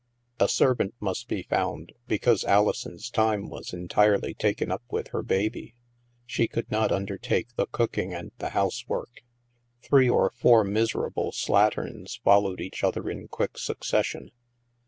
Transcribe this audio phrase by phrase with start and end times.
[0.39, 5.09] A serv ant must be found, because Alison's time was en tirely taken up with
[5.09, 5.75] her baby.
[6.25, 9.21] She could not under take the cooking and the housework.
[9.83, 14.31] Three or four miserable slatterns followed each other in quick succession.